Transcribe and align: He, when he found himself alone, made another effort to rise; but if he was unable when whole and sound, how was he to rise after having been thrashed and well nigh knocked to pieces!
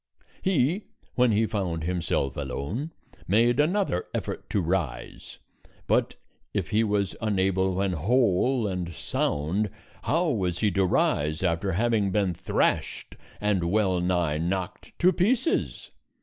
He, 0.41 0.87
when 1.13 1.31
he 1.31 1.45
found 1.45 1.83
himself 1.83 2.35
alone, 2.35 2.89
made 3.27 3.59
another 3.59 4.07
effort 4.15 4.49
to 4.49 4.59
rise; 4.59 5.37
but 5.85 6.15
if 6.55 6.71
he 6.71 6.83
was 6.83 7.15
unable 7.21 7.75
when 7.75 7.91
whole 7.93 8.65
and 8.65 8.91
sound, 8.95 9.69
how 10.01 10.31
was 10.31 10.57
he 10.57 10.71
to 10.71 10.85
rise 10.85 11.43
after 11.43 11.73
having 11.73 12.09
been 12.09 12.33
thrashed 12.33 13.15
and 13.39 13.65
well 13.69 13.99
nigh 13.99 14.39
knocked 14.39 14.91
to 14.97 15.13
pieces! 15.13 15.91